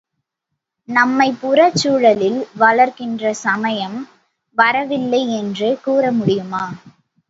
[0.89, 3.97] நம்மைப்புறச் சூழலில் வளர்க்கின்ற சமயம்
[4.57, 6.65] வளரவில்லை என்று கூற முடியுமா?